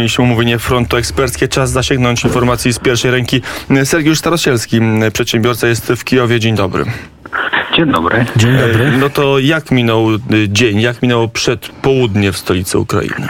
Mieliśmy 0.00 0.24
umówienie 0.24 0.58
frontu 0.58 0.96
eksperckie. 0.96 1.48
Czas 1.48 1.70
zasięgnąć 1.70 2.24
informacji 2.24 2.72
z 2.72 2.78
pierwszej 2.78 3.10
ręki. 3.10 3.42
Sergiusz 3.84 4.18
Starosielski, 4.18 4.80
przedsiębiorca, 5.12 5.66
jest 5.66 5.92
w 5.92 6.04
Kijowie. 6.04 6.40
Dzień 6.40 6.54
dobry. 6.54 6.84
Dzień 7.76 7.92
dobry. 7.92 8.24
Dzień 8.36 8.56
dobry. 8.56 8.92
No 8.98 9.10
to 9.10 9.38
jak 9.38 9.70
minął 9.70 10.10
y, 10.10 10.18
dzień, 10.48 10.80
jak 10.80 11.02
minęło 11.02 11.28
przedpołudnie 11.28 12.32
w 12.32 12.36
stolicy 12.36 12.78
Ukrainy? 12.78 13.28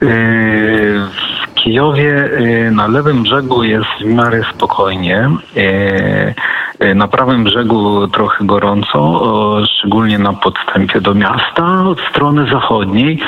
Yy, 0.00 0.08
W 1.46 1.54
Kijowie 1.54 2.30
na 2.70 2.86
lewym 2.86 3.22
brzegu 3.22 3.64
jest 3.64 3.88
w 4.00 4.04
miarę 4.04 4.42
spokojnie. 4.54 5.30
Yy, 6.80 6.94
Na 6.94 7.08
prawym 7.08 7.44
brzegu 7.44 8.08
trochę 8.08 8.44
gorąco, 8.44 9.20
szczególnie 9.66 10.18
na 10.18 10.32
podstępie 10.32 11.00
do 11.00 11.14
miasta. 11.14 11.84
Od 11.88 12.00
strony 12.00 12.46
zachodniej 12.52 13.18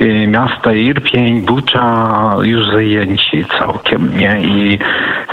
yy, 0.00 0.26
miasta 0.26 0.72
Irpień, 0.72 1.42
Bucza 1.42 2.36
już 2.42 2.66
zajęci 2.66 3.44
całkiem, 3.58 4.18
nie? 4.18 4.40
I 4.42 4.78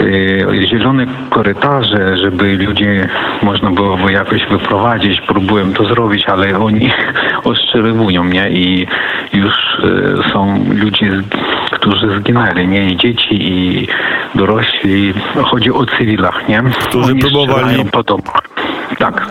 yy, 0.00 0.66
zielone 0.66 1.06
korytarze, 1.30 2.16
żeby 2.16 2.56
ludzie 2.56 3.08
można 3.42 3.70
było 3.70 3.96
by 3.96 4.12
jakoś 4.12 4.46
wyprowadzić. 4.46 5.20
Próbuję 5.26 5.64
to 5.74 5.84
zrobić, 5.84 6.26
ale 6.26 6.58
oni 6.58 6.90
ostrzeliwują 7.44 8.24
mnie 8.24 8.48
i 8.50 8.86
już 9.32 9.54
e, 10.24 10.30
są 10.32 10.64
ludzie, 10.74 11.10
którzy 11.70 12.20
zginęli, 12.20 12.68
nie? 12.68 12.86
I 12.90 12.96
dzieci, 12.96 13.28
i 13.52 13.88
dorośli. 14.34 15.14
Chodzi 15.44 15.72
o 15.72 15.86
cywilach, 15.86 16.48
nie? 16.48 16.62
Którzy 16.88 17.12
Oni 17.12 17.20
próbowali- 17.22 17.67
strzelają 17.68 17.90
po 17.90 18.02
domach. 18.02 18.42
Tak. 18.98 19.26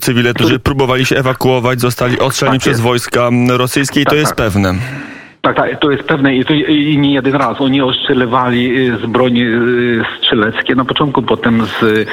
Cywile, 0.00 0.34
którzy 0.34 0.58
próbowali 0.58 1.06
się 1.06 1.16
ewakuować, 1.16 1.80
zostali 1.80 2.18
ostrzeleni 2.20 2.58
Tak 2.58 2.62
przez 2.62 2.80
wojska 2.80 3.30
rosyjskie 3.48 4.00
i 4.00 4.04
to 4.04 4.10
Tak, 4.10 4.18
jest 4.18 4.30
tak. 4.30 4.36
pewne. 4.36 4.74
Tak, 5.46 5.56
tak, 5.56 5.78
to 5.80 5.90
jest 5.90 6.02
pewne 6.02 6.36
i, 6.36 6.44
to, 6.44 6.54
i 6.54 6.98
nie 6.98 7.12
jeden 7.12 7.34
raz. 7.34 7.60
Oni 7.60 7.82
ostrzeliwali 7.82 8.88
y, 8.88 8.96
z 8.96 9.06
broni 9.06 9.42
y, 9.42 10.02
strzeleckiej 10.18 10.76
na 10.76 10.84
początku, 10.84 11.22
potem 11.22 11.66
z, 11.66 11.82
y, 11.82 12.06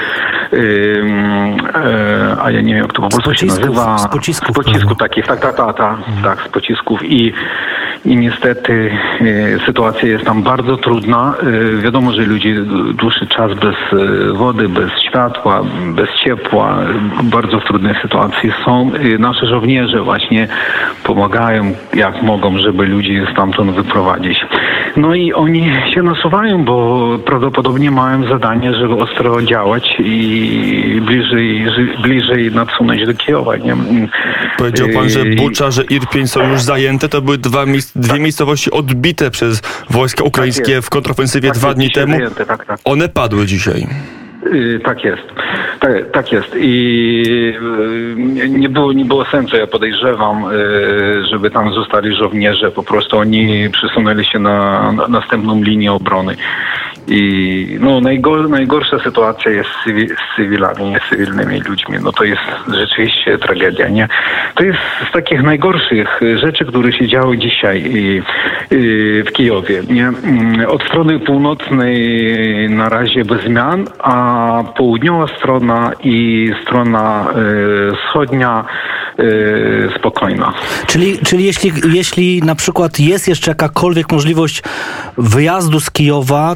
e, 1.73 2.38
a 2.41 2.52
ja 2.52 2.61
nie 2.61 2.73
wiem 2.73 2.83
jak 2.83 2.94
to 2.94 3.02
po 3.02 3.09
prostu 3.09 3.33
się 3.33 3.45
nazywa. 3.45 3.97
z 3.97 4.07
pocisków 4.07 4.55
Z 4.55 4.66
pocisków 4.66 4.97
takich, 4.97 5.25
tak, 5.25 5.39
tak, 5.39 5.55
tak, 5.55 5.77
tak, 5.77 5.97
tak, 6.23 6.47
z 6.47 6.47
pocisków 6.47 7.03
i, 7.03 7.33
i 8.05 8.16
niestety 8.16 8.91
y, 9.22 9.59
sytuacja 9.66 10.09
jest 10.09 10.25
tam 10.25 10.44
bardzo 10.44 10.77
trudna. 10.77 11.33
Wiadomo, 11.79 12.11
że 12.11 12.22
ludzie 12.22 12.55
dłuższy 12.94 13.27
czas 13.27 13.52
bez 13.53 13.75
wody, 14.33 14.69
bez 14.69 14.91
światła, 15.09 15.63
bez 15.95 16.09
ciepła, 16.23 16.77
bardzo 17.23 17.59
w 17.59 17.63
trudnej 17.63 17.95
sytuacji 18.02 18.53
są. 18.66 18.91
Nasze 19.19 19.47
żołnierze 19.47 20.02
właśnie 20.02 20.47
pomagają 21.03 21.72
jak 21.94 22.23
mogą, 22.23 22.57
żeby 22.57 22.85
ludzi 22.85 23.22
stamtąd 23.31 23.71
wyprowadzić. 23.71 24.45
No 24.97 25.16
i 25.16 25.33
oni 25.33 25.71
się 25.93 26.03
nasuwają, 26.03 26.66
bo 26.66 27.07
prawdopodobnie 27.25 27.91
mają 27.91 28.27
zadanie, 28.27 28.73
żeby 28.73 28.93
ostro 28.93 29.41
działać 29.41 29.95
i 29.99 31.02
bliżej, 31.05 31.66
bliżej 32.03 32.51
nasunąć 32.51 33.05
do 33.05 33.13
Kijowa. 33.13 33.57
Nie? 33.57 33.75
Powiedział 34.57 34.88
pan, 34.94 35.09
że 35.09 35.19
Yy, 35.19 35.35
Bucza, 35.35 35.71
że 35.71 35.83
Irpień 35.83 36.27
są 36.27 36.49
już 36.49 36.61
zajęte. 36.61 37.09
To 37.09 37.21
były 37.21 37.38
dwa, 37.38 37.63
dwie 37.95 38.19
miejscowości 38.19 38.71
odbite 38.71 39.31
przez 39.31 39.61
wojska 39.89 40.23
ukraińskie 40.23 40.71
jest. 40.71 40.88
w 40.88 40.89
kontrofensywie 40.89 41.49
tak 41.49 41.57
dwa 41.57 41.73
dni 41.73 41.91
temu. 41.91 42.13
zajęte, 42.13 42.45
tak, 42.45 42.66
tak. 42.66 42.79
One 42.83 43.09
padły 43.09 43.45
dzisiaj. 43.45 43.88
Y, 44.53 44.79
Tak 44.85 45.03
jest. 45.03 45.23
Tak, 45.83 46.11
tak 46.11 46.31
jest. 46.31 46.55
I 46.59 47.23
y, 48.43 48.49
nie- 48.49 48.69
było, 48.69 48.93
nie 48.93 49.05
było 49.05 49.25
sensu, 49.25 49.57
ja 49.57 49.67
podejrzewam, 49.67 50.45
y, 50.51 51.25
żeby 51.31 51.51
tam 51.51 51.73
zostali 51.73 52.15
żołnierze. 52.15 52.71
Po 52.71 52.83
prostu 52.83 53.17
oni 53.17 53.69
przesunęli 53.69 54.25
się 54.25 54.39
na, 54.39 54.91
na 54.91 55.07
następną 55.07 55.63
linię 55.63 55.91
obrony. 55.93 56.35
I 57.07 57.77
no, 57.79 58.01
najgor, 58.01 58.49
najgorsza 58.49 58.99
sytuacja 58.99 59.51
jest 59.51 59.69
z, 59.69 59.83
cywi, 59.83 60.07
z 60.07 60.35
cywilami, 60.35 60.95
z 61.05 61.09
cywilnymi 61.09 61.61
ludźmi. 61.61 61.97
No 62.03 62.11
to 62.11 62.23
jest 62.23 62.41
rzeczywiście 62.73 63.38
tragedia, 63.38 63.89
nie? 63.89 64.07
To 64.55 64.63
jest 64.63 64.79
z 65.09 65.11
takich 65.11 65.43
najgorszych 65.43 66.19
rzeczy, 66.35 66.66
które 66.66 66.91
się 66.93 67.07
działy 67.07 67.38
dzisiaj 67.38 67.83
w 69.25 69.31
Kijowie, 69.33 69.81
nie? 69.89 70.07
Mm, 70.07 70.69
Od 70.69 70.83
strony 70.83 71.19
północnej 71.19 72.69
na 72.69 72.89
razie 72.89 73.25
bez 73.25 73.41
zmian, 73.43 73.85
a 73.99 74.63
południowa 74.77 75.27
strona 75.38 75.72
i 76.03 76.50
strona 76.61 77.25
y, 77.91 77.95
wschodnia 77.95 78.66
y, 79.19 79.89
spokojna. 80.00 80.53
Czyli, 80.88 81.17
czyli 81.17 81.44
jeśli, 81.44 81.72
jeśli 81.94 82.41
na 82.41 82.56
przykład 82.56 83.00
jest 83.00 83.28
jeszcze 83.28 83.51
jakakolwiek 83.51 84.11
możliwość 84.11 84.63
wyjazdu 85.17 85.79
z 85.79 85.91
Kijowa, 85.91 86.56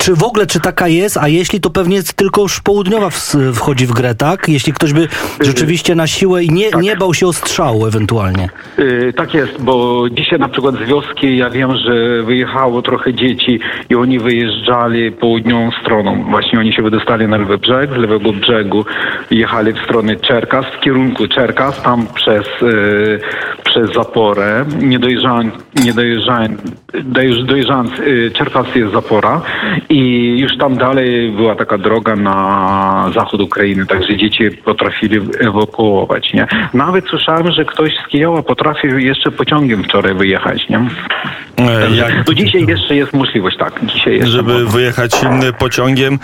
czy 0.00 0.14
w 0.14 0.22
ogóle, 0.22 0.46
czy 0.46 0.60
taka 0.60 0.88
jest, 0.88 1.16
a 1.16 1.28
jeśli 1.28 1.60
to 1.60 1.70
pewnie 1.70 1.96
jest 1.96 2.14
tylko 2.14 2.42
już 2.42 2.60
południowa 2.60 3.10
wchodzi 3.54 3.86
w 3.86 3.92
grę, 3.92 4.14
tak? 4.14 4.48
Jeśli 4.48 4.72
ktoś 4.72 4.92
by 4.92 5.08
rzeczywiście 5.40 5.94
na 5.94 6.06
siłę 6.06 6.44
i 6.44 6.50
nie, 6.50 6.70
nie 6.80 6.96
bał 6.96 7.14
się 7.14 7.26
o 7.26 7.32
strzału 7.32 7.86
ewentualnie. 7.86 8.48
Y, 8.78 9.12
Tak 9.16 9.34
jest, 9.34 9.60
bo 9.62 10.04
dzisiaj 10.10 10.38
na 10.38 10.48
przykład 10.48 10.74
z 10.74 10.88
wioski 10.88 11.36
ja 11.36 11.50
wiem, 11.50 11.76
że 11.76 12.22
wyjechało 12.22 12.82
trochę 12.82 13.14
dzieci 13.14 13.60
i 13.90 13.94
oni 13.94 14.18
wyjeżdżali 14.18 15.12
południową 15.12 15.70
stroną. 15.82 16.24
Właśnie 16.30 16.58
oni 16.58 16.72
się 16.72 16.82
wydostali 16.82 17.28
na 17.28 17.36
lewy 17.36 17.58
brzeg, 17.58 17.90
z 17.90 17.96
lewego 17.96 18.32
brzegu 18.32 18.84
jechali 19.30 19.72
w 19.72 19.78
stronę 19.78 20.16
Czerkas, 20.16 20.66
w 20.66 20.80
kierunku 20.80 21.28
Czerkas, 21.28 21.82
tam 21.82 22.06
przez, 22.14 22.46
y, 22.62 23.20
przez 23.64 23.92
Zaporę. 23.94 24.64
Nie 24.80 24.98
dojeżdżając, 24.98 25.54
nie 25.84 25.92
dojeżdżając, 25.92 26.60
dojeżdż- 26.94 27.44
dojeżdżając 27.46 27.90
y, 27.98 28.30
Czerkas 28.34 28.66
jest 28.74 28.92
Zapora 28.92 29.40
i 29.88 30.34
już 30.38 30.56
tam 30.58 30.76
dalej 30.76 31.30
była 31.30 31.54
taka 31.54 31.78
droga 31.78 32.16
na 32.16 33.10
zachód 33.14 33.40
Ukrainy, 33.40 33.86
także 33.86 34.16
dzieci 34.16 34.50
potrafili 34.50 35.20
ewakuować, 35.40 36.32
nie? 36.34 36.46
Nawet 36.74 37.04
słyszałem, 37.08 37.52
że 37.52 37.64
ktoś 37.64 37.92
z 38.04 38.08
Kijowa 38.08 38.42
potrafił 38.42 38.98
jeszcze 38.98 39.30
pociągiem 39.30 39.84
wczoraj 39.84 40.14
wyjechać, 40.14 40.68
nie? 40.68 40.78
E, 41.58 41.90
Jak, 41.96 42.24
To 42.24 42.34
dzisiaj 42.34 42.66
jeszcze 42.66 42.96
jest 42.96 43.12
możliwość, 43.12 43.56
tak. 43.58 43.80
Dzisiaj 43.86 44.14
jeszcze 44.14 44.30
żeby 44.30 44.52
można. 44.52 44.70
wyjechać 44.70 45.10
pociągiem. 45.58 46.18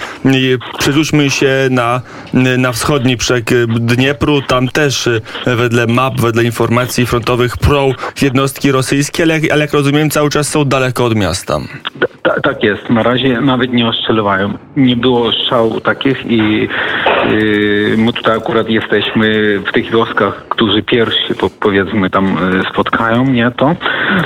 Przerzućmy 0.79 1.31
się 1.31 1.49
na, 1.71 2.01
na 2.59 2.73
wschodni 2.73 3.17
brzeg 3.17 3.45
Dniepru. 3.69 4.43
Tam 4.43 4.69
też 4.69 5.07
y, 5.07 5.21
wedle 5.47 5.87
map, 5.87 6.21
wedle 6.21 6.45
informacji 6.45 7.07
frontowych 7.07 7.57
pro 7.57 7.89
jednostki 8.23 8.73
rosyjskie, 8.73 9.23
ale, 9.23 9.41
ale 9.53 9.61
jak 9.61 9.73
rozumiem 9.73 10.11
cały 10.11 10.31
czas 10.31 10.49
są 10.49 10.65
daleko 10.65 11.05
od 11.05 11.15
miasta. 11.17 11.59
Ta, 12.43 12.53
tak 12.53 12.63
jest. 12.63 12.91
Na 12.91 13.03
razie 13.03 13.41
nawet 13.41 13.73
nie 13.73 13.89
ostrzeliwają. 13.89 14.53
Nie 14.77 14.97
było 14.97 15.33
strzału 15.33 15.81
takich 15.81 16.27
i 16.27 16.69
yy, 17.31 17.95
my 17.97 18.13
tutaj 18.13 18.37
akurat 18.37 18.69
jesteśmy 18.69 19.59
w 19.59 19.73
tych 19.73 19.91
wioskach, 19.91 20.45
którzy 20.49 20.83
pierwsi 20.83 21.35
po, 21.35 21.51
powiedzmy 21.61 22.11
tam 22.11 22.37
yy, 22.53 22.63
spotkają, 22.73 23.25
nie 23.25 23.51
to. 23.51 23.75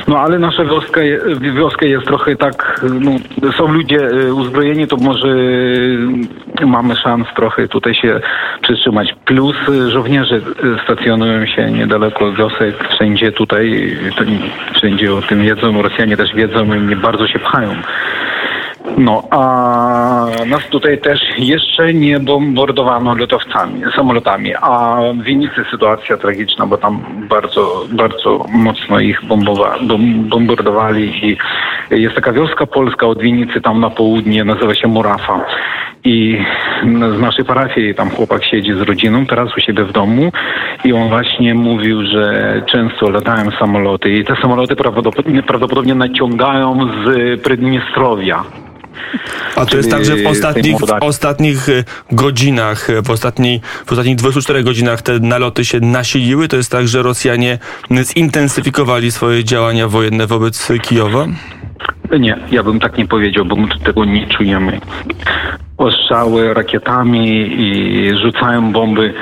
No 0.09 0.19
ale 0.19 0.39
nasza 0.39 0.65
wioska, 0.65 1.01
wioska 1.41 1.87
jest 1.87 2.07
trochę 2.07 2.37
tak, 2.37 2.81
no, 3.01 3.11
są 3.53 3.73
ludzie 3.73 3.97
yy, 3.97 4.35
uzbrojeni, 4.35 4.87
to 4.87 4.97
może 4.97 5.29
yy, 5.29 6.67
mamy 6.67 6.97
szans 6.97 7.27
trochę 7.37 7.69
tutaj 7.69 7.95
się 7.95 8.21
przytrzymać. 8.63 9.15
Plus 9.25 9.57
żołnierze 9.89 10.41
stacjonują 10.85 11.47
się 11.47 11.71
niedaleko 11.71 12.33
wiosek, 12.33 12.89
wszędzie 12.91 13.33
tutaj, 13.33 13.97
wszędzie 14.75 15.15
o 15.15 15.23
tym 15.23 15.43
wiedzą, 15.43 15.83
Rosjanie 15.83 16.17
też 16.17 16.35
wiedzą 16.35 16.75
i 16.75 16.81
nie 16.81 16.97
bardzo 16.97 17.27
się 17.27 17.39
pchają. 17.39 17.75
No, 18.97 19.23
a 19.31 20.27
nas 20.47 20.69
tutaj 20.71 20.99
też 20.99 21.21
jeszcze 21.39 21.95
nie 21.95 22.21
bombardowano 22.21 23.15
lotowcami, 23.15 23.81
samolotami, 23.97 24.55
a 24.61 24.99
w 25.25 25.71
sytuacja 25.71 26.17
tragiczna, 26.17 26.67
bo 26.67 26.79
tam 26.79 27.05
bardzo, 27.29 27.85
bardzo 27.91 28.47
mocno 28.53 29.01
ich 29.01 29.25
bombowa, 29.25 29.79
bom, 29.83 30.29
bombardowali 30.29 31.27
i 31.27 31.37
jest 31.91 32.15
taka 32.15 32.33
wioska 32.33 32.67
polska 32.67 33.07
od 33.07 33.23
Winicy 33.23 33.61
tam 33.61 33.81
na 33.81 33.91
południe, 33.91 34.45
nazywa 34.45 34.75
się 34.75 34.89
Murafa 34.89 35.45
i 36.05 36.39
z 37.17 37.21
naszej 37.21 37.45
parafii 37.45 37.95
tam 37.95 38.11
chłopak 38.11 38.45
siedzi 38.45 38.73
z 38.73 38.81
rodziną 38.81 39.27
teraz 39.27 39.57
u 39.57 39.61
siebie 39.61 39.85
w 39.85 39.93
domu 39.93 40.33
i 40.85 40.93
on 40.93 41.09
właśnie 41.09 41.55
mówił, 41.55 42.03
że 42.03 42.63
często 42.67 43.11
latają 43.11 43.51
samoloty 43.51 44.13
i 44.13 44.25
te 44.25 44.37
samoloty 44.43 44.77
prawdopodobnie, 44.77 45.43
prawdopodobnie 45.43 45.95
naciągają 45.95 46.79
z 47.05 47.41
Pridniestrowia. 47.43 48.45
A 49.57 49.67
to 49.67 49.77
jest 49.77 49.91
tak, 49.91 50.05
że 50.05 50.13
w 50.13 50.17
Czyli 50.17 50.27
ostatnich, 50.27 50.79
tej 50.79 50.89
w 50.89 51.03
ostatnich 51.03 51.69
y, 51.69 51.85
godzinach, 52.13 52.91
y, 52.91 53.03
w, 53.03 53.11
ostatniej, 53.11 53.61
w 53.87 53.93
ostatnich 53.93 54.17
24 54.17 54.63
godzinach 54.63 55.03
te 55.03 55.21
naloty 55.21 55.65
się 55.65 55.81
nasiliły. 55.81 56.49
To 56.49 56.57
jest 56.57 56.73
tak, 56.73 56.89
że 56.89 57.03
Rosjanie 57.03 57.59
y, 57.91 58.05
zintensyfikowali 58.05 59.13
swoje 59.13 59.45
działania 59.45 59.89
wojenne 59.89 60.27
wobec 60.27 60.73
Kijowa. 60.83 61.27
Nie, 62.19 62.39
ja 62.51 62.63
bym 62.63 62.81
tak 62.81 62.99
nie 62.99 63.07
powiedział, 63.07 63.45
bo 63.45 63.57
my 63.57 63.69
tego 63.85 64.05
nie 64.05 64.27
czujemy. 64.27 64.81
Ostrzały 65.87 66.55
rakietami 66.55 67.53
i 67.63 68.11
rzucają 68.23 68.73
bomby 68.73 69.15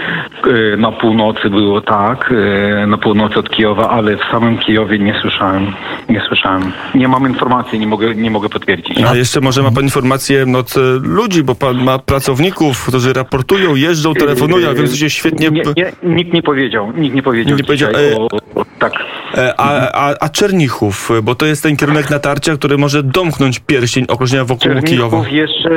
e, 0.47 0.77
na 0.77 0.93
północy 0.93 1.51
było 1.51 1.81
tak, 1.81 2.35
e, 2.83 2.87
na 2.87 2.99
północy 2.99 3.39
od 3.39 3.51
Kijowa, 3.51 3.91
ale 3.91 4.17
w 4.17 4.21
samym 4.31 4.59
Kijowie 4.59 4.99
nie 4.99 5.15
słyszałem. 5.21 5.73
Nie 6.09 6.23
słyszałem. 6.29 6.73
Nie 6.95 7.09
mam 7.09 7.29
informacji, 7.29 7.79
nie 7.79 7.87
mogę, 7.87 8.15
nie 8.15 8.31
mogę 8.31 8.49
potwierdzić. 8.49 8.99
A 9.03 9.15
jeszcze 9.15 9.41
może 9.41 9.63
ma 9.63 9.71
pan 9.71 9.85
informację 9.85 10.47
no, 10.47 10.59
od 10.59 10.77
e, 10.77 10.81
ludzi, 11.03 11.43
bo 11.43 11.55
pan 11.55 11.85
ma 11.85 11.99
pracowników, 11.99 12.87
którzy 12.87 13.13
raportują, 13.13 13.75
jeżdżą, 13.75 14.15
telefonują, 14.15 14.71
a 14.71 14.75
wiem, 14.75 14.87
że 14.87 14.97
się 14.97 15.11
świetnie... 15.11 15.51
Nie, 15.51 15.63
nie, 15.77 15.93
nikt 16.03 16.33
nie 16.33 16.43
powiedział, 16.43 16.93
nikt 16.97 17.15
nie 17.15 17.23
powiedział, 17.23 17.57
nie 17.57 17.65
powiedział, 17.65 17.91
o, 18.19 18.27
o, 18.61 18.65
tak. 18.79 18.93
A, 19.57 19.93
a, 19.93 20.15
a 20.21 20.29
Czernichów, 20.29 21.11
bo 21.23 21.35
to 21.35 21.47
jest 21.47 21.63
ten 21.63 21.77
kierunek 21.77 22.11
natarcia, 22.11 22.57
który 22.57 22.79
może 22.79 23.03
domknąć 23.03 23.59
pierścień 23.59 24.05
okrążenia 24.09 24.45
wokół 24.45 24.71
Kijowa. 24.83 25.17
Czernichów 25.17 25.33
jeszcze 25.33 25.71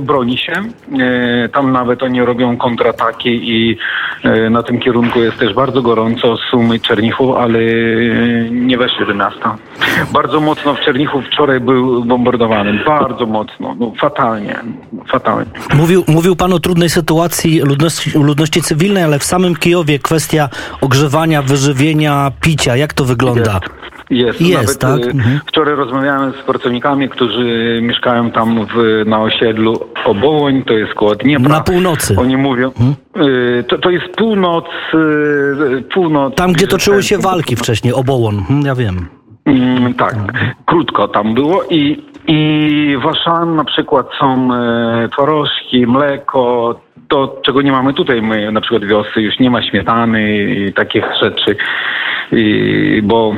broni 0.00 0.38
się. 0.38 0.52
E, 0.52 1.48
Tam 1.48 1.72
nawet 1.72 2.02
oni 2.02 2.20
robią 2.22 2.56
kontrataki 2.56 3.28
i 3.28 3.78
e, 4.24 4.50
na 4.50 4.62
tym 4.62 4.78
kierunku 4.78 5.20
jest 5.20 5.38
też 5.38 5.54
bardzo 5.54 5.82
gorąco 5.82 6.36
Sumy, 6.50 6.80
Czernichów, 6.80 7.36
ale 7.36 7.58
nie 8.50 8.78
weszli 8.78 9.06
do 9.06 9.14
miasta. 9.14 9.56
Bardzo 10.12 10.40
mocno 10.40 10.74
w 10.74 10.80
Czernichów 10.80 11.24
wczoraj 11.26 11.60
był 11.60 12.04
bombardowany. 12.04 12.84
Bardzo 12.84 13.26
mocno. 13.26 13.76
No, 13.80 13.92
fatalnie. 14.00 14.56
Fatalnie. 15.08 15.46
Mówił, 15.74 16.04
mówił 16.08 16.36
pan 16.36 16.52
o 16.52 16.58
trudnej 16.58 16.90
sytuacji 16.90 17.60
ludności, 17.60 18.10
ludności 18.18 18.62
cywilnej, 18.62 19.02
ale 19.04 19.18
w 19.18 19.24
samym 19.24 19.56
Kijowie 19.56 19.98
kwestia 19.98 20.48
ogrzewania, 20.80 21.42
wyżywienia, 21.42 22.32
picia, 22.40 22.76
jak 22.76 22.92
to 22.92 23.04
wygląda? 23.04 23.52
Jest, 23.62 23.95
Jest, 24.10 24.40
Nawet 24.40 24.78
tak? 24.78 25.00
e, 25.00 25.10
Mhm. 25.10 25.40
wczoraj 25.46 25.74
rozmawiałem 25.74 26.32
z 26.32 26.36
pracownikami, 26.46 27.08
którzy 27.08 27.78
mieszkają 27.82 28.30
tam 28.30 28.66
w, 28.66 29.02
na 29.06 29.22
osiedlu 29.22 29.80
Obołoń, 30.04 30.62
to 30.62 30.72
jest 30.74 30.94
koło 30.94 31.14
Dniepra. 31.14 31.48
Na 31.48 31.60
północy. 31.60 32.12
Mhm. 32.12 32.26
Oni 32.28 32.36
mówią, 32.36 32.70
y, 33.16 33.64
to, 33.68 33.78
to 33.78 33.90
jest 33.90 34.06
północ, 34.16 34.64
y, 35.78 35.82
północ. 35.94 36.34
Tam, 36.34 36.52
gdzie 36.52 36.66
toczyły 36.66 37.02
się 37.02 37.18
walki 37.18 37.56
wcześniej, 37.56 37.94
Obołon, 37.94 38.42
hmm, 38.48 38.66
ja 38.66 38.74
wiem. 38.74 39.08
Mm, 39.46 39.94
tak, 39.94 40.14
krótko 40.66 41.08
tam 41.08 41.34
było 41.34 41.62
i, 41.70 42.02
i 42.26 42.96
w 43.02 43.06
Aszan 43.06 43.56
na 43.56 43.64
przykład 43.64 44.06
są 44.20 44.54
e, 44.54 45.08
twarożki, 45.12 45.86
mleko, 45.86 46.74
to 47.08 47.40
czego 47.44 47.62
nie 47.62 47.72
mamy 47.72 47.94
tutaj, 47.94 48.22
my 48.22 48.52
na 48.52 48.60
przykład 48.60 48.84
wiosny 48.84 49.22
już 49.22 49.38
nie 49.38 49.50
ma 49.50 49.62
śmietany 49.62 50.34
i 50.44 50.72
takich 50.72 51.04
rzeczy, 51.22 51.56
I, 52.32 53.00
bo 53.04 53.34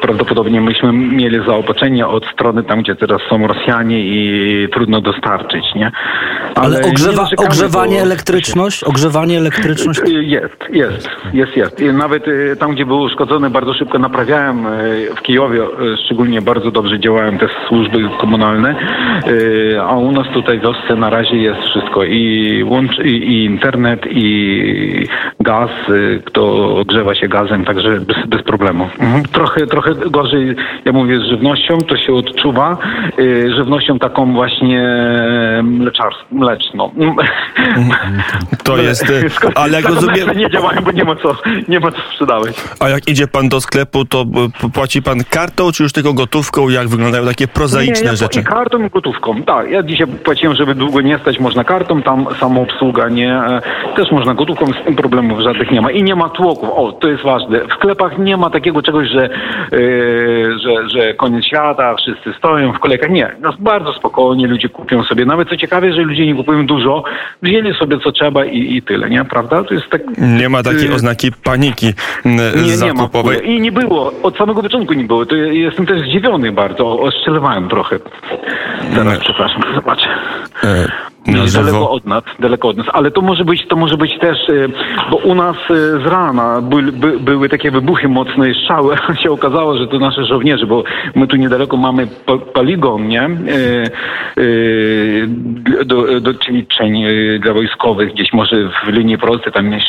prawdopodobnie 0.00 0.60
myśmy 0.60 0.92
mieli 0.92 1.38
zaopatrzenie 1.46 2.06
od 2.06 2.26
strony 2.26 2.62
tam, 2.62 2.82
gdzie 2.82 2.94
teraz 2.96 3.20
są 3.30 3.46
Rosjanie 3.46 4.00
i 4.00 4.68
trudno 4.72 5.00
dostarczyć, 5.00 5.64
nie? 5.74 5.92
Ale 6.54 6.80
nie 6.80 6.86
ogrzewa, 6.90 7.22
narzekamy, 7.22 7.48
ogrzewanie, 7.48 7.96
bo- 7.96 8.02
elektryczność? 8.02 8.84
Ogrzewanie, 8.84 9.38
elektryczność? 9.38 10.00
Y, 10.00 10.24
Jest, 10.24 10.56
jest, 10.70 11.08
jest, 11.32 11.56
jest. 11.56 11.80
I 11.80 11.84
nawet 11.92 12.28
y, 12.28 12.56
tam, 12.60 12.74
gdzie 12.74 12.86
był 12.86 13.00
uszkodzony, 13.00 13.50
bardzo 13.50 13.74
szybko 13.74 13.98
naprawiałem. 13.98 14.66
y, 14.66 15.08
W 15.16 15.22
Kijowie 15.22 15.62
y, 15.62 15.96
szczególnie 16.04 16.42
bardzo 16.42 16.70
dobrze 16.70 17.00
działają 17.00 17.38
te 17.38 17.48
służby 17.68 17.98
komunalne, 18.20 18.74
y, 19.26 19.76
a 19.80 19.96
u 19.96 20.12
nas 20.12 20.26
tutaj 20.34 20.58
w 20.58 20.62
wiosce 20.62 20.96
na 20.96 21.10
razie 21.10 21.36
jest 21.36 21.60
wszystko. 21.60 22.04
I, 22.04 22.64
łącz, 22.68 22.98
i, 22.98 23.08
i 23.08 23.44
internet, 23.44 24.06
i 24.10 25.06
gaz, 25.40 25.70
y, 25.88 26.20
kto 26.24 26.74
ogrzewa 26.76 27.14
się 27.14 27.28
gazem, 27.28 27.64
także 27.64 28.00
bez, 28.00 28.16
bez 28.26 28.42
problemu. 28.42 28.88
Mhm. 29.00 29.24
Trochę, 29.24 29.61
trochę 29.66 29.94
gorzej, 29.94 30.56
ja 30.84 30.92
mówię, 30.92 31.18
z 31.20 31.22
żywnością, 31.22 31.78
to 31.78 31.96
się 31.96 32.14
odczuwa. 32.14 32.78
Y, 33.18 33.52
Żywnością 33.56 33.98
taką 33.98 34.32
właśnie 34.32 34.82
mleczarską, 35.62 36.24
mleczną. 36.32 36.90
To 38.64 38.76
jest, 38.76 39.04
Skoro- 39.36 39.52
ale 39.54 39.72
jak 39.80 39.88
rozumiem, 39.88 40.28
nie 40.36 40.50
działają, 40.50 40.80
bo 40.80 40.92
nie 40.92 41.04
ma 41.04 41.16
co, 41.16 41.36
nie 41.68 41.80
ma 41.80 41.90
co 41.92 41.98
sprzedawać. 42.12 42.52
a 42.80 42.88
jak 42.88 43.08
idzie 43.08 43.26
pan 43.28 43.48
do 43.48 43.60
sklepu, 43.60 44.04
to 44.04 44.24
e, 44.64 44.70
płaci 44.70 45.02
pan 45.02 45.24
kartą, 45.30 45.72
czy 45.72 45.82
już 45.82 45.92
tylko 45.92 46.12
gotówką? 46.12 46.68
Jak 46.68 46.88
wyglądają 46.88 47.26
takie 47.26 47.48
prozaiczne 47.48 48.04
nie, 48.04 48.10
ja 48.10 48.16
rzeczy? 48.16 48.42
Kartą 48.42 48.86
i 48.86 48.90
gotówką. 48.90 49.42
Tak, 49.42 49.70
ja 49.70 49.82
dzisiaj 49.82 50.06
płaciłem, 50.06 50.56
żeby 50.56 50.74
długo 50.74 51.00
nie 51.00 51.18
stać, 51.18 51.38
można 51.40 51.64
kartą, 51.64 52.02
tam 52.02 52.26
samoobsługa, 52.40 53.08
nie. 53.08 53.34
e, 53.34 53.62
Też 53.96 54.10
można 54.10 54.34
gotówką, 54.34 54.66
z 54.72 54.84
tym 54.84 54.96
problemów 54.96 55.40
żadnych 55.40 55.70
nie 55.70 55.80
ma. 55.80 55.90
I 55.90 56.02
nie 56.02 56.14
ma 56.16 56.28
tłoków. 56.28 56.68
O, 56.72 56.92
to 56.92 57.08
jest 57.08 57.22
ważne. 57.22 57.60
W 57.68 57.72
sklepach 57.72 58.18
nie 58.18 58.36
ma 58.36 58.50
takiego 58.50 58.82
czegoś, 58.82 59.08
że, 59.08 59.30
że, 60.62 60.88
że 60.88 61.14
koniec 61.14 61.44
świata, 61.44 61.94
wszyscy 61.94 62.32
stoją 62.38 62.72
w 62.72 62.78
kolejkach. 62.78 63.10
Nie, 63.10 63.32
no, 63.40 63.52
bardzo 63.58 63.92
spokojnie 63.92 64.46
ludzie 64.46 64.68
kupią 64.68 65.04
sobie. 65.04 65.24
Nawet 65.24 65.48
co 65.48 65.56
ciekawe, 65.56 65.92
że 65.92 66.00
ludzie 66.02 66.26
nie 66.26 66.34
kupują 66.34 66.66
dużo, 66.66 67.04
wzięli 67.42 67.74
sobie 67.74 67.98
co 67.98 68.12
trzeba 68.12 68.44
i, 68.44 68.76
i 68.76 68.82
tyle, 68.82 69.10
nie? 69.10 69.24
Prawda? 69.24 69.64
To 69.64 69.74
jest 69.74 69.90
tak... 69.90 70.02
Nie 70.18 70.48
ma 70.48 70.62
takiej 70.62 70.90
y, 70.90 70.94
oznaki 70.94 71.32
paniki 71.44 71.94
Nie, 72.24 72.62
nie 72.62 72.70
ma. 72.70 72.76
zakupowej. 72.76 73.50
I 73.50 73.60
nie 73.60 73.72
było. 73.72 74.12
Od 74.22 74.36
samego 74.36 74.62
początku 74.62 74.94
nie 74.94 75.04
było. 75.04 75.26
To 75.26 75.34
jestem 75.36 75.86
też 75.86 76.00
zdziwiony 76.00 76.52
bardzo. 76.52 77.00
Oszczelowałem 77.00 77.68
trochę. 77.68 77.98
Teraz, 78.94 79.18
przepraszam, 79.18 79.62
zobaczę. 79.74 80.08
E, 81.26 81.30
na 81.30 81.38
Daleko 81.38 81.64
żywo. 81.64 81.90
od 81.90 82.06
nas, 82.06 82.22
daleko 82.38 82.68
od 82.68 82.76
nas. 82.76 82.86
Ale 82.92 83.10
to 83.10 83.20
może 83.20 83.44
być, 83.44 83.66
to 83.68 83.76
może 83.76 83.96
być 83.96 84.18
też, 84.18 84.38
e, 84.48 84.68
bo 85.10 85.16
u 85.16 85.34
nas 85.34 85.56
e, 85.70 85.74
z 85.74 86.06
rana 86.06 86.60
by, 86.60 86.82
by, 86.82 87.18
były 87.20 87.48
takie 87.48 87.70
wybuchy 87.70 88.08
mocne 88.08 88.50
i 88.50 88.54
strzały. 88.54 88.96
się 89.22 89.30
okazało, 89.30 89.78
że 89.78 89.86
to 89.86 89.98
nasze 89.98 90.24
żołnierze, 90.24 90.66
bo 90.66 90.84
my 91.14 91.26
tu 91.26 91.36
niedaleko 91.36 91.76
mamy 91.76 92.06
poligon, 92.54 93.08
nie? 93.08 93.30
Do, 95.84 96.20
do 96.20 96.34
ćwiczeń 96.34 97.04
e, 97.04 97.38
dla 97.38 97.52
wojskowych, 97.52 98.12
gdzieś 98.12 98.32
może 98.32 98.56
w 98.84 98.88
linii 98.88 99.18
prostej, 99.18 99.52
tam 99.52 99.72
jest 99.72 99.86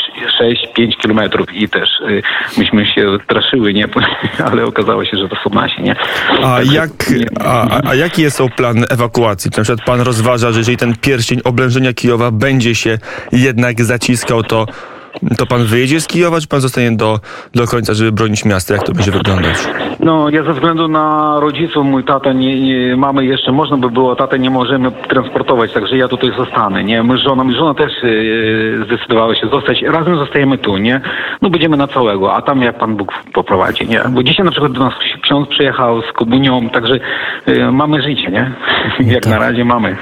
6-5 0.77 0.97
kilometrów 1.01 1.53
i 1.53 1.69
też 1.69 1.89
e, 2.01 2.59
myśmy 2.59 2.85
się 2.85 3.07
straszyły, 3.23 3.73
nie? 3.73 3.85
Ale 4.51 4.65
okazało 4.65 5.05
się, 5.05 5.17
że 5.17 5.29
to 5.29 5.35
są 5.43 5.49
nasi, 5.49 5.81
nie? 5.81 5.95
A, 6.43 6.55
Także 6.57 6.75
jak, 6.75 6.91
nie- 7.09 7.25
a, 7.47 7.89
a- 7.89 7.95
jaki 7.95 8.21
jest 8.21 8.41
o 8.41 8.49
plan 8.49 8.85
ewakuacji? 8.89 9.51
Na 9.57 9.63
przykład 9.63 9.85
pan 9.85 10.01
rozważa, 10.01 10.51
że 10.51 10.59
jeżeli 10.59 10.77
ten 10.77 10.95
pierścień 11.01 11.39
oblężenia 11.43 11.93
Kijowa 11.93 12.31
będzie 12.31 12.75
się 12.75 12.97
jednak 13.31 13.81
zaciskał, 13.83 14.43
to, 14.43 14.65
to 15.37 15.45
pan 15.45 15.65
wyjedzie 15.65 16.01
z 16.01 16.07
Kijowa, 16.07 16.41
czy 16.41 16.47
pan 16.47 16.61
zostanie 16.61 16.91
do, 16.91 17.19
do 17.55 17.67
końca, 17.67 17.93
żeby 17.93 18.11
bronić 18.11 18.45
miasta? 18.45 18.73
Jak 18.73 18.83
to 18.83 18.93
będzie 18.93 19.11
wyglądać? 19.11 19.55
No, 19.99 20.29
ja 20.29 20.43
ze 20.43 20.53
względu 20.53 20.87
na 20.87 21.35
rodziców, 21.39 21.85
mój 21.85 22.03
tata, 22.03 22.33
nie, 22.33 22.61
nie, 22.61 22.95
mamy 22.95 23.25
jeszcze, 23.25 23.51
można 23.51 23.77
by 23.77 23.89
było, 23.89 24.15
tatę 24.15 24.39
nie 24.39 24.49
możemy 24.49 24.91
transportować, 24.91 25.73
także 25.73 25.97
ja 25.97 26.07
tutaj 26.07 26.31
zostanę, 26.37 26.83
nie? 26.83 27.03
My 27.03 27.17
z 27.17 27.21
żoną, 27.21 27.53
żona 27.53 27.73
też 27.73 27.91
e, 27.91 28.85
zdecydowała 28.85 29.35
się 29.35 29.47
zostać, 29.47 29.81
razem 29.81 30.15
zostajemy 30.17 30.57
tu, 30.57 30.77
nie? 30.77 31.01
No, 31.41 31.49
będziemy 31.49 31.77
na 31.77 31.87
całego, 31.87 32.35
a 32.35 32.41
tam 32.41 32.61
jak 32.61 32.77
Pan 32.77 32.95
Bóg 32.95 33.13
poprowadzi, 33.33 33.87
nie? 33.87 34.01
Bo 34.09 34.23
dzisiaj 34.23 34.45
na 34.45 34.51
przykład 34.51 34.71
do 34.71 34.79
nas 34.79 34.93
ksiądz 35.21 35.49
przyjechał 35.49 36.01
z 36.01 36.11
komunią, 36.13 36.69
także 36.69 36.99
e, 37.45 37.71
mamy 37.71 38.01
życie, 38.01 38.31
nie? 38.31 38.51
jak 39.13 39.25
na 39.25 39.39
razie 39.39 39.65
mamy. 39.65 39.97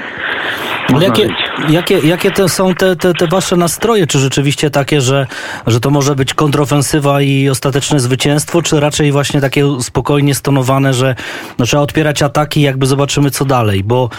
Jakie, 1.00 1.22
żyć. 1.22 1.36
jakie, 1.68 1.98
jakie 1.98 2.30
to 2.30 2.48
są 2.48 2.74
te, 2.74 2.96
te, 2.96 3.14
te 3.14 3.26
wasze 3.26 3.56
nastroje? 3.56 4.06
Czy 4.06 4.18
rzeczywiście 4.18 4.70
takie, 4.70 5.00
że, 5.02 5.26
że 5.66 5.80
to 5.80 5.90
może 5.90 6.14
być 6.16 6.34
kontrofensywa 6.34 7.20
i 7.22 7.48
ostateczne 7.48 8.00
zwycięstwo, 8.00 8.62
czy 8.62 8.80
raczej 8.80 9.12
właśnie 9.12 9.40
takie 9.40 9.64
spokojnie 9.80 10.34
stonowane, 10.34 10.94
że 10.94 11.14
no, 11.58 11.64
trzeba 11.66 11.82
odpierać 11.82 12.22
ataki, 12.22 12.60
jakby 12.60 12.86
zobaczymy 12.86 13.30
co 13.30 13.44
dalej? 13.44 13.84
Bo, 13.84 14.10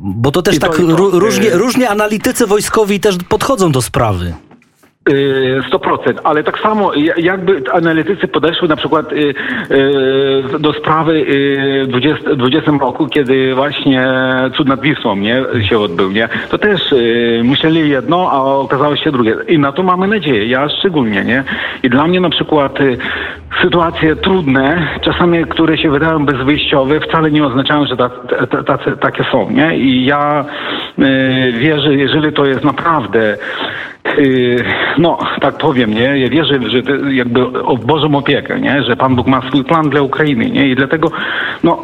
bo 0.00 0.30
to 0.30 0.42
też 0.42 0.56
I 0.56 0.58
to- 0.58 0.66
tak 0.68 0.78
i 0.78 0.82
to, 0.82 0.88
ró- 0.96 1.18
różnie, 1.18 1.48
y- 1.54 1.58
różnie 1.58 1.90
analitycy 1.90 2.46
wojskowi 2.46 3.00
też 3.00 3.16
podchodzą 3.28 3.72
do 3.72 3.82
sprawy. 3.82 4.34
Y, 5.08 5.60
100%, 5.70 6.20
ale 6.24 6.42
tak 6.44 6.58
samo 6.58 6.94
ja- 6.94 7.14
jakby 7.16 7.62
analitycy 7.72 8.28
podeszły 8.28 8.68
na 8.68 8.76
przykład 8.76 9.12
y, 9.12 9.16
y, 9.16 10.58
do 10.58 10.72
sprawy 10.72 11.12
y, 11.12 11.84
w 11.84 11.88
20, 11.88 12.34
20 12.36 12.70
roku, 12.80 13.06
kiedy 13.06 13.54
właśnie 13.54 14.06
cud 14.56 14.68
nad 14.68 14.80
Wisłą 14.80 15.16
nie, 15.16 15.42
się 15.68 15.78
odbył, 15.78 16.10
nie? 16.10 16.28
To 16.50 16.58
też 16.58 16.92
y, 16.92 17.40
myśleli 17.44 17.90
jedno, 17.90 18.30
a 18.32 18.42
okazało 18.42 18.96
się 18.96 19.12
drugie. 19.12 19.36
I 19.48 19.58
na 19.58 19.72
to 19.72 19.82
mamy 19.82 20.08
nadzieję, 20.08 20.46
ja 20.46 20.68
szczególnie, 20.68 21.24
nie? 21.24 21.44
I 21.82 21.88
dla 21.90 22.06
mnie 22.06 22.20
na 22.20 22.30
przykład 22.30 22.80
y, 22.80 22.98
sytuacje 23.62 24.16
trudne, 24.16 24.88
czasami 25.00 25.44
które 25.44 25.78
się 25.78 25.90
wydają 25.90 26.26
bezwyjściowe, 26.26 27.00
wcale 27.00 27.30
nie 27.30 27.44
oznaczają, 27.44 27.86
że 27.86 27.96
takie 29.00 29.24
są, 29.32 29.50
nie? 29.50 29.78
I 29.78 30.04
ja 30.04 30.44
y, 30.98 31.52
wierzę, 31.52 31.94
jeżeli 31.94 32.32
to 32.32 32.46
jest 32.46 32.64
naprawdę 32.64 33.36
no, 34.98 35.18
tak 35.40 35.58
powiem, 35.58 35.94
nie? 35.94 36.18
Ja 36.18 36.28
wierzę, 36.28 36.54
że 36.66 36.82
jakby 37.10 37.62
o 37.62 37.76
Bożą 37.76 38.14
opiekę, 38.14 38.60
nie? 38.60 38.82
Że 38.82 38.96
Pan 38.96 39.16
Bóg 39.16 39.26
ma 39.26 39.48
swój 39.48 39.64
plan 39.64 39.90
dla 39.90 40.02
Ukrainy, 40.02 40.50
nie? 40.50 40.68
I 40.68 40.76
dlatego, 40.76 41.10
no, 41.64 41.82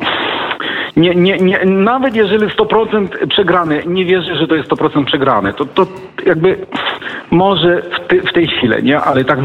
nie, 0.97 1.15
nie, 1.15 1.37
nie, 1.37 1.61
nawet 1.65 2.17
jeżeli 2.17 2.47
100% 2.47 3.27
przegrany, 3.29 3.83
nie 3.87 4.05
wierzę, 4.05 4.37
że 4.37 4.47
to 4.47 4.55
jest 4.55 4.71
100% 4.71 5.05
przegrane. 5.05 5.53
To, 5.53 5.65
to 5.65 5.87
jakby 6.27 6.57
może 7.31 7.83
w, 7.83 8.09
ty, 8.09 8.21
w 8.21 8.33
tej 8.33 8.47
chwili, 8.47 8.83
nie? 8.83 9.01
Ale 9.01 9.25
tak 9.25 9.39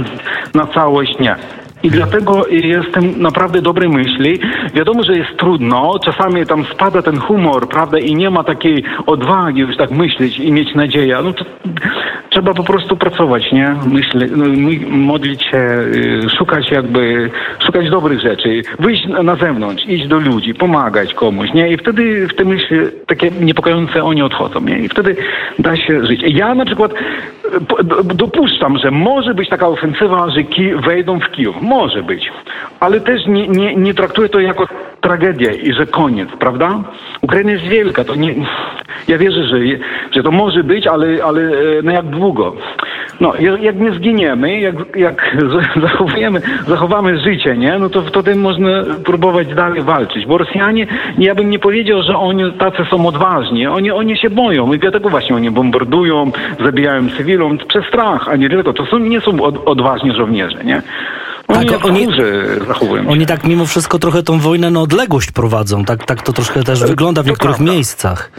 na 0.54 0.68
całość 0.68 1.20
nie. 1.20 1.36
I 1.84 1.90
dlatego 1.90 2.48
jestem 2.48 3.22
naprawdę 3.22 3.62
dobrej 3.62 3.90
myśli. 3.90 4.40
Wiadomo, 4.74 5.04
że 5.04 5.14
jest 5.14 5.38
trudno, 5.38 6.00
czasami 6.06 6.46
tam 6.46 6.66
spada 6.66 7.02
ten 7.02 7.18
humor, 7.20 7.68
prawda, 7.70 8.00
i 8.00 8.16
nie 8.16 8.30
ma 8.30 8.44
takiej 8.44 8.84
odwagi 9.06 9.62
już 9.62 9.78
tak 9.78 9.92
myśleć 9.92 10.40
i 10.40 10.52
mieć 10.52 10.76
nadzieję. 10.76 11.18
No 11.24 11.34
to 11.34 11.46
trzeba 12.30 12.54
po 12.54 12.64
prostu 12.64 12.98
pracować, 12.98 13.52
nie? 13.52 13.76
Myślę, 13.88 14.28
no, 14.36 14.46
modlić 14.90 15.44
się, 15.44 15.58
y, 15.58 16.30
szukać 16.38 16.72
jakby, 16.72 17.30
szukać 17.66 17.90
dobrych 17.90 18.20
rzeczy, 18.22 18.62
wyjść 18.80 19.08
na- 19.24 19.36
zewnątrz, 19.36 19.86
iść 19.86 20.08
do 20.08 20.20
ludzi, 20.20 20.54
pomagać 20.54 21.14
komuś, 21.14 21.54
nie? 21.54 21.70
I 21.70 21.78
wtedy 21.78 22.28
w 22.28 22.36
te 22.36 22.46
myśli 22.46 22.78
takie 23.08 23.32
niepokojące 23.42 24.04
oni 24.04 24.22
odchodzą, 24.22 24.62
nie? 24.62 24.80
I 24.80 24.90
wtedy 24.90 25.16
da 25.60 25.76
się 25.78 26.06
żyć. 26.06 26.22
Ja 26.28 26.56
na 26.56 26.66
przykład 26.66 26.92
y, 26.94 26.96
dopuszczam, 28.16 28.78
że 28.78 28.92
może 28.92 29.34
być 29.34 29.50
taka 29.50 29.68
ofensywa, 29.68 30.30
że 30.30 30.40
wejdą 30.86 31.20
w 31.20 31.32
Kijów. 31.32 31.62
Może 31.70 32.04
być. 32.04 32.32
Ale 32.80 33.00
też 33.00 33.28
nie, 33.28 33.48
nie, 33.48 33.76
nie 33.76 33.94
traktuję 33.94 34.30
to 34.30 34.40
jako 34.40 34.68
tragedię 35.02 35.52
i 35.52 35.74
że 35.74 35.86
koniec, 35.86 36.30
prawda? 36.40 36.84
Ukraina 37.22 37.52
jest 37.52 37.64
wielka, 37.64 38.04
to 38.04 38.16
nie... 38.16 38.36
Ja 39.08 39.18
wierzę, 39.18 39.44
że, 39.44 39.58
że 40.12 40.24
to 40.24 40.32
może 40.32 40.64
być, 40.64 40.88
ale, 40.88 41.24
ale 41.24 41.42
e, 41.42 41.82
no 41.84 41.92
jak 41.92 42.06
długo? 42.06 42.56
No, 43.20 43.34
jak 43.62 43.80
nie 43.80 43.92
zginiemy, 43.92 44.60
jak, 44.60 44.76
jak 44.96 45.38
zachowujemy, 45.82 46.42
zachowamy 46.68 47.20
życie, 47.20 47.58
nie? 47.58 47.80
No 47.80 47.90
to 47.90 48.02
wtedy 48.02 48.36
można 48.36 48.70
próbować 49.06 49.48
dalej 49.48 49.82
walczyć. 49.82 50.26
Bo 50.26 50.38
Rosjanie, 50.38 50.88
ja 51.18 51.36
bym 51.36 51.50
nie 51.50 51.60
powiedział, 51.60 52.04
że 52.04 52.18
oni 52.18 52.54
tacy 52.54 52.86
są 52.90 53.08
odważni. 53.08 53.68
Oni, 53.68 53.92
oni 53.92 54.18
się 54.18 54.30
boją 54.30 54.74
i 54.74 54.80
dlatego 54.80 55.10
właśnie 55.10 55.36
oni 55.36 55.52
bombardują, 55.52 56.32
zabijają 56.60 57.10
cywilom 57.10 57.58
przez 57.58 57.86
strach, 57.86 58.28
a 58.30 58.36
nie 58.36 58.50
tylko. 58.50 58.74
To 58.74 58.86
są, 58.86 59.00
nie 59.00 59.22
są 59.22 59.42
od, 59.42 59.68
odważni 59.68 60.12
żołnierze, 60.12 60.64
nie? 60.64 60.82
Oni 61.50 61.70
Tak, 61.70 61.86
oni- 61.86 62.08
zachowują 62.68 63.03
się. 63.03 63.10
Oni 63.10 63.25
tak 63.25 63.44
mimo 63.44 63.65
wszystko 63.65 64.00
trochę 64.00 64.24
tą 64.24 64.39
wojnę 64.39 64.72
na 64.72 64.82
odległość 64.82 65.32
prowadzą. 65.32 65.86
Tak, 65.86 66.06
tak 66.06 66.22
to 66.22 66.34
troszkę 66.34 66.63
też 66.63 66.84
wygląda 66.84 67.22
w 67.22 67.25
to 67.25 67.29
niektórych 67.32 67.56
prawda. 67.56 67.74
miejscach. 67.74 68.32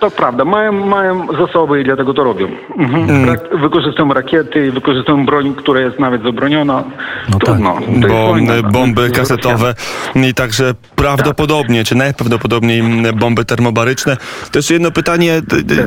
To 0.00 0.10
prawda, 0.10 0.44
mają, 0.44 0.72
mają 0.72 1.26
zasoby 1.46 1.80
i 1.80 1.84
dlatego 1.84 2.14
to 2.14 2.24
robią. 2.24 2.48
Mhm. 2.78 3.26
Rak- 3.26 3.60
wykorzystują 3.60 4.12
rakiety, 4.14 4.72
wykorzystują 4.72 5.26
broń, 5.26 5.54
która 5.54 5.80
jest 5.80 5.98
nawet 5.98 6.22
zabroniona. 6.22 6.84
No 7.30 7.38
Trudno. 7.38 7.74
To 7.74 7.90
jest 7.90 8.08
Bo 8.08 8.26
wojna, 8.28 8.54
no. 8.62 8.70
bomby 8.70 9.10
kasetowe 9.10 9.74
i 10.14 10.34
także 10.34 10.74
prawdopodobnie, 10.96 11.84
czy 11.84 11.94
najprawdopodobniej 11.94 12.82
bomby 13.14 13.44
termobaryczne. 13.44 14.16
Też 14.52 14.70
jedno 14.70 14.90
pytanie, 14.90 15.42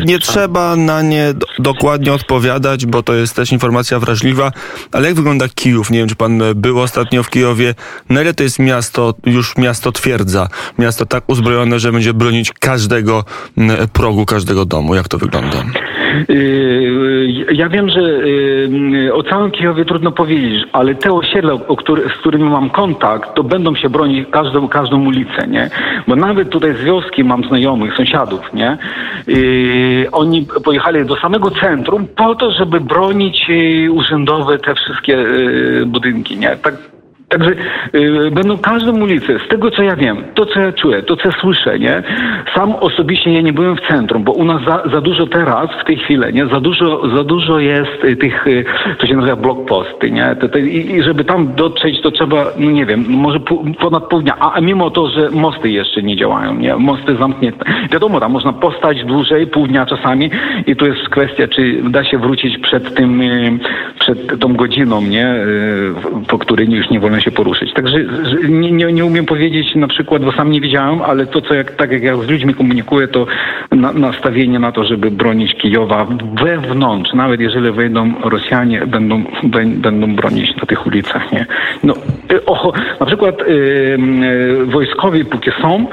nie 0.05 0.19
trzeba 0.19 0.75
na 0.75 1.01
nie 1.01 1.33
do- 1.33 1.45
dokładnie 1.59 2.13
odpowiadać, 2.13 2.85
bo 2.85 3.03
to 3.03 3.13
jest 3.13 3.35
też 3.35 3.51
informacja 3.51 3.99
wrażliwa, 3.99 4.51
ale 4.91 5.07
jak 5.07 5.15
wygląda 5.15 5.45
Kijów? 5.55 5.91
Nie 5.91 5.99
wiem, 5.99 6.07
czy 6.09 6.15
pan 6.15 6.41
był 6.55 6.79
ostatnio 6.79 7.23
w 7.23 7.29
Kijowie. 7.29 7.75
Na 8.09 8.21
ile 8.21 8.33
to 8.33 8.43
jest 8.43 8.59
miasto, 8.59 9.13
już 9.25 9.57
miasto 9.57 9.91
twierdza, 9.91 10.47
miasto 10.79 11.05
tak 11.05 11.23
uzbrojone, 11.27 11.79
że 11.79 11.91
będzie 11.91 12.13
bronić 12.13 12.51
każdego 12.59 13.23
progu, 14.01 14.25
każdego 14.25 14.65
domu? 14.65 14.95
Jak 14.95 15.07
to 15.07 15.17
wygląda? 15.17 15.57
Yy, 16.29 17.45
Ja 17.53 17.69
wiem, 17.69 17.89
że 17.89 18.01
yy, 18.01 19.13
o 19.13 19.23
całym 19.23 19.51
Kijowie 19.51 19.85
trudno 19.85 20.11
powiedzieć, 20.11 20.63
ale 20.73 20.95
te 20.95 21.13
osiedla, 21.13 21.53
z 22.15 22.19
którymi 22.19 22.49
mam 22.49 22.69
kontakt, 22.69 23.33
to 23.35 23.43
będą 23.43 23.75
się 23.75 23.89
bronić 23.89 24.27
każdą, 24.31 24.67
każdą 24.67 25.05
ulicę, 25.05 25.47
nie? 25.47 25.69
Bo 26.07 26.15
nawet 26.15 26.49
tutaj 26.49 26.75
z 26.75 26.83
wioski 26.83 27.23
mam 27.23 27.43
znajomych, 27.43 27.95
sąsiadów, 27.95 28.53
nie? 28.53 28.77
Yy, 29.27 30.07
Oni 30.11 30.45
pojechali 30.63 31.05
do 31.05 31.15
samego 31.15 31.51
centrum 31.51 32.07
po 32.15 32.35
to, 32.35 32.51
żeby 32.51 32.79
bronić 32.79 33.51
urzędowe 33.91 34.57
te 34.59 34.75
wszystkie 34.75 35.25
budynki, 35.85 36.37
nie? 36.37 36.49
Tak, 36.63 36.75
Także 37.31 37.51
y, 37.95 38.31
będą 38.31 38.57
każdą 38.57 39.01
ulicę, 39.01 39.39
z 39.45 39.47
tego 39.47 39.71
co 39.71 39.83
ja 39.83 39.95
wiem, 39.95 40.23
to 40.33 40.45
co 40.45 40.59
ja 40.59 40.71
czuję, 40.73 41.03
to 41.03 41.15
co 41.15 41.27
ja 41.27 41.35
słyszę, 41.41 41.79
nie? 41.79 42.03
Sam 42.55 42.75
osobiście 42.75 43.33
ja 43.33 43.41
nie 43.41 43.53
byłem 43.53 43.75
w 43.75 43.87
centrum, 43.87 44.23
bo 44.23 44.31
u 44.31 44.45
nas 44.45 44.61
za, 44.63 44.83
za 44.91 45.01
dużo 45.01 45.27
teraz, 45.27 45.69
w 45.81 45.85
tej 45.85 45.97
chwili, 45.97 46.33
nie? 46.33 46.45
Za 46.45 46.59
dużo, 46.59 47.09
za 47.15 47.23
dużo 47.23 47.59
jest 47.59 48.03
y, 48.03 48.15
tych, 48.15 48.47
y, 48.47 48.65
to 48.99 49.07
się 49.07 49.15
nazywa 49.15 49.35
blokposty, 49.35 50.11
nie? 50.11 50.35
To, 50.35 50.49
to, 50.49 50.57
i, 50.57 50.91
I 50.91 51.03
żeby 51.03 51.23
tam 51.23 51.53
dotrzeć, 51.55 52.01
to 52.01 52.11
trzeba, 52.11 52.45
no 52.57 52.71
nie 52.71 52.85
wiem, 52.85 53.05
może 53.09 53.39
ponad 53.79 54.03
pół 54.03 54.21
dnia, 54.21 54.35
a, 54.39 54.53
a 54.53 54.61
mimo 54.61 54.89
to, 54.89 55.09
że 55.09 55.29
mosty 55.29 55.69
jeszcze 55.69 56.03
nie 56.03 56.15
działają, 56.15 56.55
nie? 56.55 56.75
Mosty 56.75 57.15
zamknięte. 57.15 57.65
Wiadomo, 57.91 58.19
tam 58.19 58.31
można 58.31 58.53
postać 58.53 59.03
dłużej, 59.03 59.47
pół 59.47 59.67
dnia 59.67 59.85
czasami 59.85 60.29
i 60.67 60.75
tu 60.75 60.85
jest 60.85 61.09
kwestia, 61.09 61.47
czy 61.47 61.81
da 61.83 62.03
się 62.03 62.17
wrócić 62.17 62.57
przed 62.57 62.95
tym, 62.95 63.21
y, 63.21 63.59
przed 64.15 64.39
tą 64.39 64.53
godziną, 64.53 65.01
nie? 65.01 65.35
Y, 65.35 65.93
po 66.27 66.37
której 66.37 66.69
już 66.71 66.89
nie 66.89 66.99
wolno 66.99 67.19
się 67.19 67.31
poruszyć. 67.31 67.73
Także 67.73 67.97
że 68.23 68.49
nie, 68.49 68.71
nie, 68.71 68.93
nie 68.93 69.05
umiem 69.05 69.25
powiedzieć 69.25 69.75
na 69.75 69.87
przykład, 69.87 70.25
bo 70.25 70.31
sam 70.31 70.51
nie 70.51 70.61
wiedziałem, 70.61 71.01
ale 71.01 71.25
to, 71.27 71.41
co 71.41 71.53
jak, 71.53 71.71
tak 71.71 71.91
jak 71.91 72.03
ja 72.03 72.17
z 72.17 72.29
ludźmi 72.29 72.53
komunikuję, 72.53 73.07
to 73.07 73.25
na, 73.71 73.93
nastawienie 73.93 74.59
na 74.59 74.71
to, 74.71 74.83
żeby 74.83 75.11
bronić 75.11 75.55
Kijowa 75.55 76.07
wewnątrz, 76.43 77.13
nawet 77.13 77.41
jeżeli 77.41 77.71
wejdą 77.71 78.13
Rosjanie, 78.23 78.81
będą, 78.87 79.23
bę- 79.43 79.75
będą 79.75 80.15
bronić 80.15 80.55
na 80.55 80.65
tych 80.65 80.87
ulicach, 80.87 81.31
nie? 81.31 81.45
No, 81.83 81.93
y, 82.31 82.45
oho, 82.45 82.73
na 82.99 83.05
przykład 83.05 83.41
y, 83.41 83.97
wojskowi 84.65 85.25
póki 85.25 85.51
są, 85.61 85.85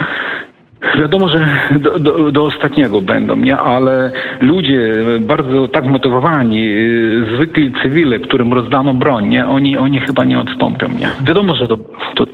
Wiadomo, 0.99 1.29
że 1.29 1.49
do, 1.81 1.99
do, 1.99 2.33
do 2.33 2.45
ostatniego 2.45 3.01
będą, 3.01 3.37
nie? 3.37 3.57
Ale 3.57 4.13
ludzie 4.41 4.95
bardzo 5.21 5.69
tak 5.69 5.85
motywowani, 5.85 6.69
y, 6.69 7.27
zwykli 7.35 7.73
cywile, 7.83 8.19
którym 8.19 8.53
rozdano 8.53 8.95
broń, 8.95 9.29
nie? 9.29 9.47
Oni, 9.47 9.77
oni 9.77 10.01
chyba 10.01 10.25
nie 10.25 10.39
odstąpią, 10.39 10.89
nie? 10.89 11.11
Wiadomo, 11.21 11.55
że 11.55 11.69
to, 11.69 11.77
to 12.15 12.27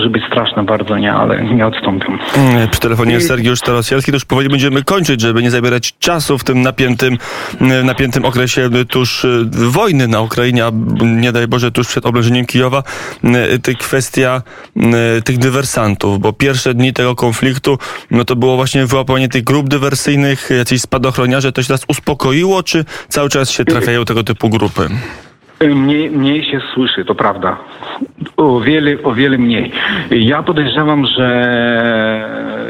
może 0.00 0.10
być 0.10 0.22
straszne 0.26 0.62
bardzo, 0.64 0.98
nie? 0.98 1.12
Ale 1.12 1.44
nie 1.44 1.66
odstąpią. 1.66 2.18
Mm, 2.36 2.68
Przy 2.68 2.80
telefonie 2.80 3.12
jest 3.14 3.28
Sergiusz 3.28 3.58
Starosielski. 3.58 4.10
To 4.12 4.16
już 4.16 4.24
powoli 4.24 4.48
będziemy 4.48 4.84
kończyć, 4.84 5.20
żeby 5.20 5.42
nie 5.42 5.50
zabierać 5.50 5.94
czasu 5.98 6.38
w 6.38 6.44
tym 6.44 6.62
napiętym, 6.62 7.18
mm, 7.60 7.86
napiętym 7.86 8.24
okresie 8.24 8.70
y, 8.76 8.84
tuż 8.84 9.24
y, 9.24 9.44
wojny 9.52 10.08
na 10.08 10.20
Ukrainie, 10.20 10.64
a 10.66 10.70
nie 11.02 11.32
daj 11.32 11.48
Boże 11.48 11.70
tuż 11.72 11.88
przed 11.88 12.06
oblężeniem 12.06 12.46
Kijowa. 12.46 12.82
Y, 13.54 13.58
ty- 13.58 13.74
Kwestia 13.74 14.42
tych 15.24 15.38
dywersantów, 15.38 16.18
bo 16.20 16.32
pierwsze 16.32 16.74
dni 16.74 16.92
tego 16.92 17.14
konfliktu 17.14 17.78
no 18.10 18.24
to 18.24 18.36
było 18.36 18.56
właśnie 18.56 18.86
wyłapanie 18.86 19.28
tych 19.28 19.44
grup 19.44 19.68
dywersyjnych, 19.68 20.50
jacyś 20.58 20.80
spadochroniarze. 20.80 21.52
To 21.52 21.62
się 21.62 21.66
teraz 21.66 21.84
uspokoiło, 21.88 22.62
czy 22.62 22.84
cały 23.08 23.28
czas 23.28 23.50
się 23.50 23.64
trafiają 23.64 24.04
tego 24.04 24.24
typu 24.24 24.48
grupy? 24.48 24.88
Mniej, 25.68 26.10
mniej 26.10 26.44
się 26.44 26.60
słyszy, 26.74 27.04
to 27.04 27.14
prawda. 27.14 27.56
O 28.36 28.60
wiele, 28.60 29.02
o 29.04 29.12
wiele 29.12 29.38
mniej. 29.38 29.72
Ja 30.10 30.42
podejrzewam, 30.42 31.06
że 31.06 31.30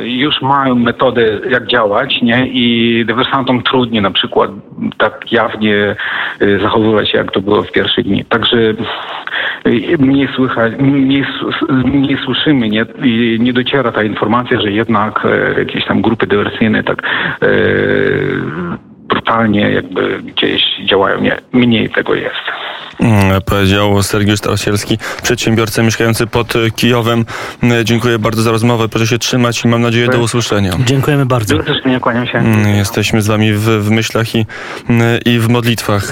już 0.03 0.43
mają 0.43 0.75
metodę, 0.75 1.23
jak 1.51 1.67
działać, 1.67 2.23
nie? 2.23 2.47
I 2.47 3.05
dywersantom 3.07 3.63
trudniej 3.63 4.03
na 4.03 4.11
przykład 4.11 4.51
tak 4.99 5.33
jawnie 5.33 5.97
y, 6.43 6.59
zachowywać 6.63 7.11
się, 7.11 7.19
jak 7.19 7.33
to 7.33 7.41
było 7.41 7.63
w 7.63 7.73
pierwszych 7.73 8.05
dni. 8.05 8.25
Także 8.25 8.59
y, 8.59 9.97
mniej 9.99 10.29
słychać, 10.37 10.73
mniej, 10.79 11.25
mniej 11.85 12.19
słyszymy, 12.25 12.69
nie? 12.69 12.87
I 13.03 13.39
nie 13.41 13.53
dociera 13.53 13.93
ta 13.93 14.03
informacja, 14.03 14.61
że 14.61 14.71
jednak 14.71 15.27
e, 15.27 15.59
jakieś 15.59 15.85
tam 15.85 16.03
grupy 16.03 16.27
dywersyjne 16.27 16.85
tak 16.85 17.03
e, 17.03 17.47
brutalnie 19.09 19.71
jakby 19.71 20.23
gdzieś 20.23 20.63
działają. 20.85 21.21
Nie, 21.21 21.37
mniej 21.53 21.91
tego 21.91 22.15
jest. 22.15 22.70
Mm, 23.01 23.43
Powiedział 23.43 24.03
Sergiusz 24.03 24.39
Starosielski, 24.39 24.99
przedsiębiorca 25.23 25.83
mieszkający 25.83 26.27
pod 26.27 26.53
Kijowem. 26.77 27.25
Y, 27.81 27.85
Dziękuję 27.85 28.19
bardzo 28.19 28.43
za 28.43 28.51
rozmowę. 28.51 28.89
Proszę 28.89 29.07
się 29.07 29.19
trzymać 29.19 29.65
i 29.65 29.69
mam 29.69 29.83
nadzieję 29.83 30.09
do 30.09 30.19
usłyszenia. 30.19 30.73
Dziękujemy 30.87 31.27
bardzo. 31.27 31.57
Serdecznie 31.57 32.01
kłaniam 32.01 32.27
się. 32.27 32.39
Mm, 32.39 32.69
Jesteśmy 32.77 33.23
z 33.23 33.27
wami 33.27 33.53
w, 33.53 33.61
w 33.65 33.91
myślach 33.91 34.35
i, 34.35 34.47
i 35.27 35.39
w 35.39 35.49
modlitwach. 35.49 36.05